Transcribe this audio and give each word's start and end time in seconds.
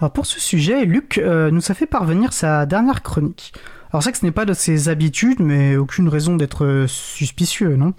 Alors 0.00 0.12
pour 0.12 0.26
ce 0.26 0.40
sujet, 0.40 0.84
Luc 0.84 1.18
euh, 1.18 1.50
nous 1.50 1.62
a 1.70 1.74
fait 1.74 1.86
parvenir 1.86 2.32
sa 2.32 2.66
dernière 2.66 3.02
chronique. 3.02 3.52
Alors 3.92 4.02
c'est 4.02 4.12
que 4.12 4.18
ce 4.18 4.24
n'est 4.24 4.32
pas 4.32 4.44
de 4.44 4.52
ses 4.52 4.88
habitudes, 4.88 5.40
mais 5.40 5.76
aucune 5.76 6.08
raison 6.08 6.36
d'être 6.36 6.84
suspicieux, 6.88 7.76
non? 7.76 7.94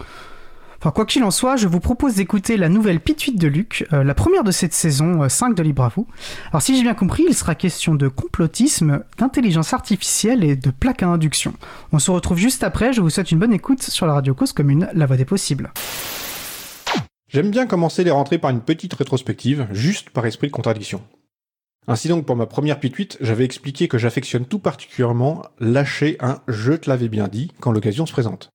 Enfin, 0.81 0.91
quoi 0.91 1.05
qu'il 1.05 1.25
en 1.25 1.31
soit, 1.31 1.57
je 1.57 1.67
vous 1.67 1.81
propose 1.81 2.15
d'écouter 2.15 2.55
la 2.55 2.70
nouvelle 2.70 3.01
pituite 3.01 3.38
de 3.38 3.49
Luc, 3.49 3.85
euh, 3.91 4.01
la 4.01 4.13
première 4.13 4.46
de 4.46 4.51
cette 4.51 4.73
saison 4.73 5.27
5 5.27 5.49
euh, 5.49 5.54
de 5.55 5.63
Libre 5.63 5.91
vous. 5.93 6.07
Alors, 6.51 6.62
si 6.62 6.77
j'ai 6.77 6.83
bien 6.83 6.93
compris, 6.93 7.25
il 7.27 7.35
sera 7.35 7.54
question 7.54 7.96
de 7.96 8.07
complotisme, 8.07 9.04
d'intelligence 9.18 9.73
artificielle 9.73 10.45
et 10.45 10.55
de 10.55 10.71
plaques 10.71 11.04
à 11.04 11.07
induction. 11.07 11.54
On 11.91 12.00
se 12.00 12.11
retrouve 12.11 12.38
juste 12.38 12.63
après, 12.63 12.93
je 12.93 13.02
vous 13.02 13.09
souhaite 13.09 13.29
une 13.31 13.39
bonne 13.39 13.52
écoute 13.52 13.84
sur 13.84 14.05
la 14.05 14.13
radio 14.13 14.34
Cause 14.34 14.54
Commune, 14.54 14.88
la 14.93 15.05
voix 15.05 15.18
des 15.18 15.25
possibles. 15.25 15.73
J'aime 17.27 17.52
bien 17.52 17.68
commencer 17.68 18.05
les 18.05 18.11
rentrées 18.11 18.38
par 18.38 18.50
une 18.50 18.61
petite 18.61 18.93
rétrospective, 18.93 19.68
juste 19.71 20.11
par 20.11 20.25
esprit 20.25 20.47
de 20.47 20.54
contradiction. 20.54 21.02
Ainsi 21.89 22.07
donc, 22.07 22.23
pour 22.23 22.35
ma 22.35 22.45
première 22.45 22.79
pituite, 22.79 23.17
j'avais 23.19 23.45
expliqué 23.45 23.87
que 23.87 23.97
j'affectionne 23.97 24.45
tout 24.45 24.59
particulièrement 24.59 25.41
lâcher 25.59 26.17
un 26.20 26.39
je 26.47 26.73
te 26.73 26.88
l'avais 26.88 27.09
bien 27.09 27.27
dit 27.27 27.52
quand 27.59 27.71
l'occasion 27.71 28.05
se 28.05 28.11
présente. 28.11 28.52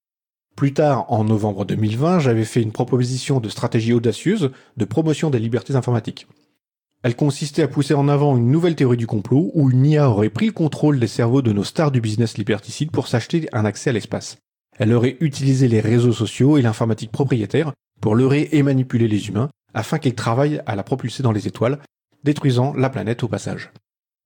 Plus 0.54 0.72
tard, 0.72 1.10
en 1.10 1.24
novembre 1.24 1.64
2020, 1.64 2.20
j'avais 2.20 2.44
fait 2.44 2.62
une 2.62 2.70
proposition 2.70 3.40
de 3.40 3.48
stratégie 3.48 3.92
audacieuse 3.92 4.52
de 4.76 4.84
promotion 4.84 5.30
des 5.30 5.40
libertés 5.40 5.74
informatiques. 5.74 6.28
Elle 7.02 7.16
consistait 7.16 7.62
à 7.62 7.68
pousser 7.68 7.94
en 7.94 8.06
avant 8.06 8.36
une 8.36 8.52
nouvelle 8.52 8.76
théorie 8.76 8.96
du 8.96 9.08
complot 9.08 9.50
où 9.54 9.68
une 9.68 9.84
IA 9.84 10.08
aurait 10.08 10.30
pris 10.30 10.46
le 10.46 10.52
contrôle 10.52 11.00
des 11.00 11.08
cerveaux 11.08 11.42
de 11.42 11.52
nos 11.52 11.64
stars 11.64 11.90
du 11.90 12.00
business 12.00 12.38
liberticide 12.38 12.92
pour 12.92 13.08
s'acheter 13.08 13.48
un 13.52 13.64
accès 13.64 13.90
à 13.90 13.94
l'espace. 13.94 14.36
Elle 14.78 14.92
aurait 14.92 15.16
utilisé 15.18 15.66
les 15.66 15.80
réseaux 15.80 16.12
sociaux 16.12 16.56
et 16.56 16.62
l'informatique 16.62 17.10
propriétaire 17.10 17.72
pour 18.00 18.14
leurrer 18.14 18.48
et 18.52 18.62
manipuler 18.62 19.08
les 19.08 19.26
humains 19.26 19.50
afin 19.74 19.98
qu'ils 19.98 20.14
travaillent 20.14 20.62
à 20.66 20.76
la 20.76 20.84
propulser 20.84 21.24
dans 21.24 21.32
les 21.32 21.48
étoiles, 21.48 21.80
détruisant 22.24 22.74
la 22.74 22.90
planète 22.90 23.22
au 23.22 23.28
passage. 23.28 23.70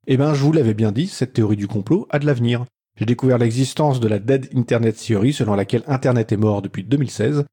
Eh 0.07 0.17
ben, 0.17 0.33
je 0.33 0.43
vous 0.43 0.53
l'avais 0.53 0.75
bien 0.75 0.93
dit, 0.93 1.07
cette 1.07 1.35
théorie 1.35 1.57
du 1.57 1.67
complot 1.67 2.07
a 2.11 2.19
de 2.19 2.27
l'avenir. 2.27 2.65
J'ai 2.97 3.05
découvert 3.05 3.39
l'existence 3.39 4.01
de 4.01 4.09
la 4.09 4.19
Dead 4.19 4.49
Internet 4.57 4.97
Theory 4.97 5.33
selon 5.33 5.55
laquelle 5.55 5.85
Internet 5.87 6.33
est 6.33 6.37
mort 6.37 6.63
depuis 6.63 6.83
2016 6.83 7.45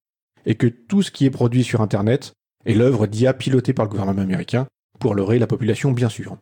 et 0.45 0.55
que 0.55 0.67
tout 0.67 1.02
ce 1.02 1.11
qui 1.11 1.25
est 1.25 1.31
produit 1.31 1.63
sur 1.63 1.81
Internet 1.81 2.33
est 2.65 2.73
l'œuvre 2.73 3.07
d'IA 3.07 3.33
pilotée 3.33 3.73
par 3.73 3.85
le 3.85 3.91
gouvernement 3.91 4.21
américain 4.21 4.67
pour 4.99 5.13
leurrer 5.13 5.37
la 5.37 5.47
population 5.47 5.91
bien 5.91 6.09
sûr. 6.09 6.37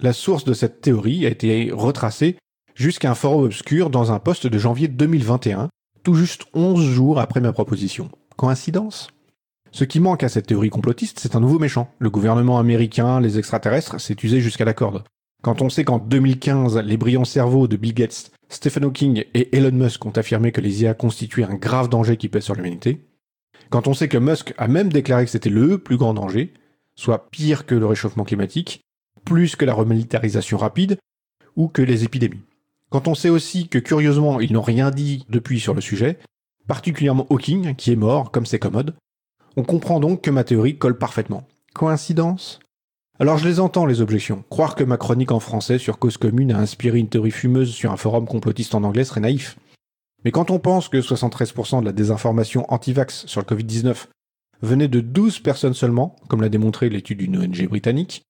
La 0.00 0.12
source 0.12 0.44
de 0.44 0.52
cette 0.52 0.80
théorie 0.80 1.26
a 1.26 1.30
été 1.30 1.70
retracée 1.72 2.36
jusqu'à 2.74 3.10
un 3.10 3.14
forum 3.14 3.44
obscur 3.44 3.90
dans 3.90 4.12
un 4.12 4.18
poste 4.18 4.46
de 4.46 4.58
janvier 4.58 4.88
2021, 4.88 5.68
tout 6.02 6.14
juste 6.14 6.44
11 6.54 6.82
jours 6.82 7.20
après 7.20 7.40
ma 7.40 7.52
proposition. 7.52 8.10
Coïncidence? 8.36 9.08
Ce 9.72 9.84
qui 9.84 10.00
manque 10.00 10.22
à 10.22 10.28
cette 10.28 10.46
théorie 10.46 10.70
complotiste, 10.70 11.20
c'est 11.20 11.36
un 11.36 11.40
nouveau 11.40 11.58
méchant. 11.58 11.92
Le 11.98 12.10
gouvernement 12.10 12.58
américain, 12.58 13.20
les 13.20 13.38
extraterrestres, 13.38 14.00
s'est 14.00 14.16
usé 14.22 14.40
jusqu'à 14.40 14.64
la 14.64 14.74
corde. 14.74 15.04
Quand 15.42 15.62
on 15.62 15.70
sait 15.70 15.84
qu'en 15.84 15.98
2015, 15.98 16.78
les 16.78 16.96
brillants 16.96 17.24
cerveaux 17.24 17.68
de 17.68 17.76
Bill 17.76 17.94
Gates, 17.94 18.30
Stephen 18.48 18.84
Hawking 18.84 19.24
et 19.32 19.56
Elon 19.56 19.72
Musk 19.72 20.04
ont 20.04 20.10
affirmé 20.10 20.52
que 20.52 20.60
les 20.60 20.82
IA 20.82 20.94
constituaient 20.94 21.44
un 21.44 21.54
grave 21.54 21.88
danger 21.88 22.16
qui 22.16 22.28
pèse 22.28 22.44
sur 22.44 22.54
l'humanité, 22.54 23.06
quand 23.70 23.86
on 23.86 23.94
sait 23.94 24.08
que 24.08 24.18
Musk 24.18 24.52
a 24.58 24.66
même 24.66 24.92
déclaré 24.92 25.24
que 25.24 25.30
c'était 25.30 25.48
le 25.48 25.78
plus 25.78 25.96
grand 25.96 26.12
danger, 26.12 26.52
soit 26.96 27.30
pire 27.30 27.66
que 27.66 27.76
le 27.76 27.86
réchauffement 27.86 28.24
climatique, 28.24 28.82
plus 29.24 29.54
que 29.54 29.64
la 29.64 29.74
remilitarisation 29.74 30.58
rapide, 30.58 30.98
ou 31.54 31.68
que 31.68 31.80
les 31.80 32.02
épidémies. 32.02 32.42
Quand 32.90 33.06
on 33.06 33.14
sait 33.14 33.28
aussi 33.28 33.68
que 33.68 33.78
curieusement 33.78 34.40
ils 34.40 34.52
n'ont 34.52 34.60
rien 34.60 34.90
dit 34.90 35.24
depuis 35.28 35.60
sur 35.60 35.74
le 35.74 35.80
sujet, 35.80 36.18
particulièrement 36.66 37.28
Hawking, 37.30 37.76
qui 37.76 37.92
est 37.92 37.96
mort, 37.96 38.32
comme 38.32 38.44
c'est 38.44 38.58
commode, 38.58 38.96
on 39.56 39.62
comprend 39.62 40.00
donc 40.00 40.22
que 40.22 40.30
ma 40.30 40.44
théorie 40.44 40.78
colle 40.78 40.98
parfaitement. 40.98 41.46
Coïncidence? 41.74 42.60
Alors 43.18 43.36
je 43.36 43.46
les 43.46 43.60
entends, 43.60 43.86
les 43.86 44.00
objections. 44.00 44.44
Croire 44.48 44.74
que 44.74 44.84
ma 44.84 44.96
chronique 44.96 45.32
en 45.32 45.40
français 45.40 45.78
sur 45.78 45.98
Cause 45.98 46.16
Commune 46.16 46.52
a 46.52 46.58
inspiré 46.58 46.98
une 46.98 47.08
théorie 47.08 47.30
fumeuse 47.30 47.72
sur 47.72 47.92
un 47.92 47.96
forum 47.96 48.26
complotiste 48.26 48.74
en 48.74 48.82
anglais 48.82 49.04
serait 49.04 49.20
naïf. 49.20 49.58
Mais 50.24 50.30
quand 50.30 50.50
on 50.50 50.58
pense 50.58 50.88
que 50.88 50.98
73% 50.98 51.80
de 51.80 51.84
la 51.84 51.92
désinformation 51.92 52.64
anti-vax 52.72 53.26
sur 53.26 53.40
le 53.40 53.46
Covid-19 53.46 54.06
venait 54.62 54.88
de 54.88 55.00
12 55.00 55.40
personnes 55.40 55.74
seulement, 55.74 56.16
comme 56.28 56.42
l'a 56.42 56.48
démontré 56.48 56.88
l'étude 56.88 57.18
d'une 57.18 57.38
ONG 57.38 57.68
britannique, 57.68 58.22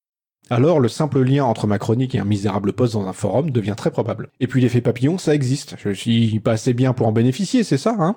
alors 0.48 0.80
le 0.80 0.88
simple 0.88 1.22
lien 1.22 1.44
entre 1.44 1.68
ma 1.68 1.78
chronique 1.78 2.16
et 2.16 2.18
un 2.18 2.24
misérable 2.24 2.72
poste 2.72 2.94
dans 2.94 3.06
un 3.06 3.12
forum 3.12 3.50
devient 3.50 3.74
très 3.76 3.92
probable. 3.92 4.30
Et 4.40 4.48
puis 4.48 4.60
l'effet 4.60 4.80
papillon, 4.80 5.18
ça 5.18 5.34
existe. 5.34 5.76
Je 5.78 5.90
suis 5.90 6.40
pas 6.40 6.52
assez 6.52 6.74
bien 6.74 6.92
pour 6.92 7.06
en 7.06 7.12
bénéficier, 7.12 7.62
c'est 7.62 7.78
ça, 7.78 7.94
hein? 7.98 8.16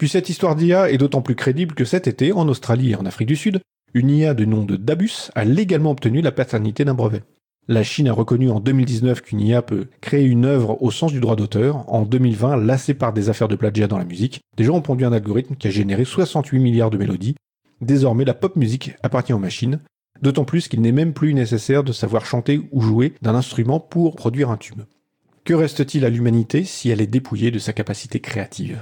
Puis 0.00 0.08
cette 0.08 0.30
histoire 0.30 0.56
d'IA 0.56 0.90
est 0.90 0.96
d'autant 0.96 1.20
plus 1.20 1.34
crédible 1.34 1.74
que 1.74 1.84
cet 1.84 2.06
été, 2.06 2.32
en 2.32 2.48
Australie 2.48 2.92
et 2.92 2.96
en 2.96 3.04
Afrique 3.04 3.28
du 3.28 3.36
Sud, 3.36 3.60
une 3.92 4.08
IA 4.08 4.32
de 4.32 4.46
nom 4.46 4.64
de 4.64 4.76
Dabus 4.76 5.28
a 5.34 5.44
légalement 5.44 5.90
obtenu 5.90 6.22
la 6.22 6.32
paternité 6.32 6.86
d'un 6.86 6.94
brevet. 6.94 7.22
La 7.68 7.82
Chine 7.82 8.08
a 8.08 8.14
reconnu 8.14 8.48
en 8.48 8.60
2019 8.60 9.20
qu'une 9.20 9.42
IA 9.42 9.60
peut 9.60 9.88
créer 10.00 10.24
une 10.24 10.46
œuvre 10.46 10.82
au 10.82 10.90
sens 10.90 11.12
du 11.12 11.20
droit 11.20 11.36
d'auteur. 11.36 11.84
En 11.92 12.06
2020, 12.06 12.56
lassé 12.56 12.94
par 12.94 13.12
des 13.12 13.28
affaires 13.28 13.46
de 13.46 13.56
plagiat 13.56 13.88
dans 13.88 13.98
la 13.98 14.06
musique, 14.06 14.40
des 14.56 14.64
gens 14.64 14.76
ont 14.76 14.80
pondu 14.80 15.04
un 15.04 15.12
algorithme 15.12 15.54
qui 15.56 15.68
a 15.68 15.70
généré 15.70 16.06
68 16.06 16.60
milliards 16.60 16.88
de 16.88 16.96
mélodies. 16.96 17.34
Désormais, 17.82 18.24
la 18.24 18.32
pop 18.32 18.56
musique 18.56 18.92
appartient 19.02 19.34
aux 19.34 19.38
machines, 19.38 19.80
d'autant 20.22 20.46
plus 20.46 20.68
qu'il 20.68 20.80
n'est 20.80 20.92
même 20.92 21.12
plus 21.12 21.34
nécessaire 21.34 21.84
de 21.84 21.92
savoir 21.92 22.24
chanter 22.24 22.62
ou 22.72 22.80
jouer 22.80 23.12
d'un 23.20 23.34
instrument 23.34 23.80
pour 23.80 24.16
produire 24.16 24.48
un 24.48 24.56
tube. 24.56 24.80
Que 25.44 25.52
reste-t-il 25.52 26.06
à 26.06 26.08
l'humanité 26.08 26.64
si 26.64 26.88
elle 26.88 27.02
est 27.02 27.06
dépouillée 27.06 27.50
de 27.50 27.58
sa 27.58 27.74
capacité 27.74 28.18
créative? 28.18 28.80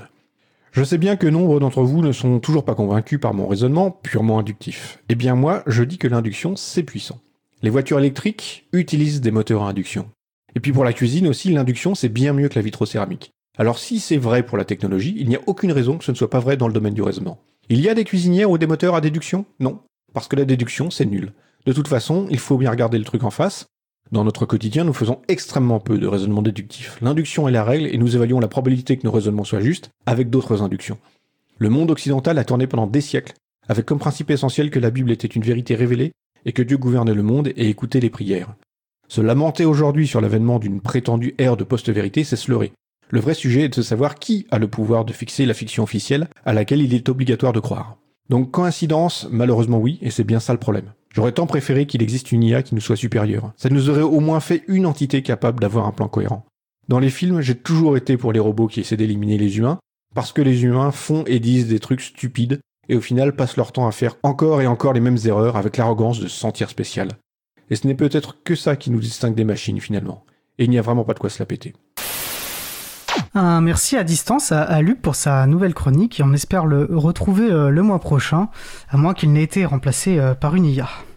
Je 0.73 0.85
sais 0.85 0.99
bien 0.99 1.17
que 1.17 1.27
nombre 1.27 1.61
d'entre 1.61 1.83
vous 1.83 2.03
ne 2.03 2.13
sont 2.13 2.41
toujours 2.41 2.65
pas 2.65 2.75
convaincus 2.75 3.21
par 3.21 3.35
mon 3.35 3.47
raisonnement 3.47 3.91
purement 3.91 4.39
inductif. 4.39 4.99
Eh 5.09 5.15
bien 5.15 5.35
moi, 5.35 5.63
je 5.67 5.83
dis 5.83 5.99
que 5.99 6.09
l'induction, 6.09 6.57
c'est 6.57 6.83
puissant. 6.83 7.21
Les 7.63 7.71
voitures 7.71 7.99
électriques 7.99 8.69
utilisent 8.73 9.21
des 9.21 9.31
moteurs 9.31 9.63
à 9.63 9.69
induction. 9.69 10.11
Et 10.55 10.61
puis 10.61 10.73
pour 10.73 10.85
la 10.85 10.93
cuisine 10.93 11.27
aussi, 11.27 11.51
l'induction, 11.53 11.95
c'est 11.95 12.09
bien 12.09 12.33
mieux 12.33 12.49
que 12.49 12.57
la 12.57 12.63
vitrocéramique. 12.63 13.33
Alors 13.57 13.79
si 13.79 13.99
c'est 13.99 14.17
vrai 14.17 14.45
pour 14.45 14.57
la 14.57 14.65
technologie, 14.65 15.17
il 15.19 15.29
n'y 15.29 15.37
a 15.37 15.41
aucune 15.47 15.73
raison 15.73 15.99
que 15.99 16.05
ce 16.05 16.13
ne 16.13 16.17
soit 16.17 16.31
pas 16.31 16.39
vrai 16.39 16.57
dans 16.57 16.69
le 16.69 16.73
domaine 16.75 16.95
du 16.95 17.03
raisonnement. 17.03 17.41
Il 17.69 17.81
y 17.81 17.89
a 17.89 17.95
des 17.95 18.05
cuisinières 18.05 18.51
ou 18.51 18.59
des 18.59 18.67
moteurs 18.67 18.95
à 18.95 19.01
déduction? 19.01 19.45
Non. 19.61 19.81
Parce 20.15 20.29
que 20.29 20.37
la 20.37 20.45
déduction, 20.45 20.91
c'est 20.91 21.05
nul. 21.05 21.33
De 21.67 21.73
toute 21.73 21.89
façon, 21.89 22.27
il 22.31 22.39
faut 22.39 22.57
bien 22.57 22.71
regarder 22.71 22.99
le 22.99 23.05
truc 23.05 23.25
en 23.25 23.31
face. 23.31 23.67
Dans 24.11 24.25
notre 24.25 24.47
quotidien, 24.47 24.85
nous 24.85 24.95
faisons 24.95 25.21
extrêmement 25.29 25.81
peu 25.81 25.99
de 25.99 26.07
raisonnement 26.07 26.41
déductif. 26.41 26.99
L'induction 27.03 27.47
est 27.47 27.53
la 27.53 27.63
règle 27.63 27.87
et 27.87 27.99
nous 27.99 28.17
évaluons 28.17 28.41
la 28.41 28.49
probabilité 28.49 28.97
que 28.97 29.07
nos 29.07 29.13
raisonnements 29.13 29.45
soient 29.45 29.61
justes 29.61 29.91
avec 30.07 30.31
d'autres 30.31 30.63
inductions. 30.63 30.99
Le 31.59 31.69
monde 31.69 31.91
occidental 31.91 32.39
a 32.39 32.45
tourné 32.45 32.67
pendant 32.67 32.87
des 32.87 33.03
siècles, 33.03 33.35
avec 33.69 33.85
comme 33.85 33.99
principe 33.99 34.31
essentiel 34.31 34.71
que 34.71 34.79
la 34.79 34.91
Bible 34.91 35.11
était 35.11 35.29
une 35.29 35.43
vérité 35.43 35.75
révélée 35.75 36.13
et 36.47 36.53
que 36.53 36.63
Dieu 36.63 36.79
gouvernait 36.79 37.13
le 37.13 37.23
monde 37.23 37.49
et 37.49 37.69
écoutait 37.69 38.01
les 38.01 38.09
prières. 38.09 38.55
Se 39.09 39.21
lamenter 39.21 39.67
aujourd'hui 39.67 40.07
sur 40.07 40.23
l'avènement 40.23 40.59
d'une 40.59 40.81
prétendue 40.81 41.35
ère 41.37 41.59
de 41.59 41.65
post-vérité, 41.65 42.25
c'est 42.25 42.37
se 42.37 42.51
leurrer. 42.51 42.73
Le 43.11 43.21
vrai 43.21 43.35
sujet 43.35 43.63
est 43.63 43.77
de 43.77 43.83
savoir 43.83 44.15
qui 44.15 44.47
a 44.51 44.59
le 44.59 44.69
pouvoir 44.69 45.05
de 45.05 45.13
fixer 45.13 45.45
la 45.45 45.55
fiction 45.55 45.83
officielle 45.83 46.29
à 46.47 46.55
laquelle 46.55 46.81
il 46.81 46.95
est 46.95 47.09
obligatoire 47.11 47.53
de 47.53 47.61
croire. 47.61 47.99
Donc 48.31 48.51
coïncidence, 48.51 49.27
malheureusement 49.31 49.79
oui, 49.79 49.99
et 50.01 50.11
c'est 50.11 50.25
bien 50.25 50.41
ça 50.41 50.53
le 50.53 50.59
problème. 50.59 50.93
J'aurais 51.15 51.33
tant 51.33 51.47
préféré 51.47 51.87
qu'il 51.87 52.03
existe 52.03 52.33
une 52.33 52.43
IA 52.43 52.63
qui 52.63 52.75
nous 52.75 52.81
soit 52.81 52.97
supérieure. 52.97 53.53
Ça 53.57 53.71
nous 53.71 53.91
aurait 53.91 54.03
au 54.03 54.21
moins 54.21 54.41
fait 54.41 54.63
une 54.69 54.87
entité 54.87 55.23
capable 55.23 55.61
d'avoir 55.61 55.87
un 55.87 55.93
plan 55.93 56.09
cohérent. 56.09 56.45
Dans 56.89 56.99
les 56.99 57.11
films, 57.11 57.41
j'ai 57.41 57.55
toujours 57.55 57.97
été 57.97 58.17
pour 58.17 58.33
les 58.33 58.41
robots 58.41 58.67
qui 58.67 58.81
essaient 58.81 58.97
d'éliminer 58.97 59.39
les 59.39 59.59
humains, 59.59 59.79
parce 60.15 60.33
que 60.33 60.43
les 60.43 60.65
humains 60.65 60.91
font 60.91 61.25
et 61.27 61.39
disent 61.39 61.69
des 61.69 61.81
trucs 61.81 62.01
stupides, 62.01 62.61
et 62.89 62.97
au 62.97 63.01
final 63.01 63.37
passent 63.37 63.57
leur 63.57 63.73
temps 63.73 63.87
à 63.87 63.93
faire 63.93 64.17
encore 64.23 64.63
et 64.63 64.67
encore 64.67 64.95
les 64.95 65.01
mêmes 65.01 65.19
erreurs 65.25 65.57
avec 65.57 65.77
l'arrogance 65.77 66.21
de 66.21 66.29
se 66.29 66.39
sentir 66.39 66.71
spécial. 66.71 67.09
Et 67.71 67.77
ce 67.77 67.87
n'est 67.87 67.95
peut-être 67.95 68.43
que 68.43 68.55
ça 68.55 68.77
qui 68.77 68.91
nous 68.91 69.01
distingue 69.01 69.35
des 69.35 69.45
machines 69.45 69.81
finalement. 69.81 70.25
Et 70.59 70.65
il 70.65 70.71
n'y 70.71 70.79
a 70.79 70.83
vraiment 70.83 71.05
pas 71.05 71.15
de 71.15 71.19
quoi 71.19 71.31
se 71.31 71.39
la 71.39 71.47
péter. 71.47 71.75
Un 73.41 73.61
merci 73.61 73.97
à 73.97 74.03
distance 74.03 74.51
à, 74.51 74.83
Luc 74.83 75.01
pour 75.01 75.15
sa 75.15 75.47
nouvelle 75.47 75.73
chronique 75.73 76.19
et 76.19 76.25
on 76.25 76.33
espère 76.33 76.67
le 76.67 76.89
retrouver 76.91 77.49
euh, 77.49 77.71
le 77.71 77.83
mois 77.83 78.01
prochain, 78.01 78.49
à 78.89 78.97
moins 78.97 79.15
qu'il 79.15 79.33
n'ait 79.33 79.45
été 79.45 79.65
remplacé 79.65 80.19
euh, 80.19 80.35
par 80.35 80.57
une 80.57 80.65
IA. 80.65 80.89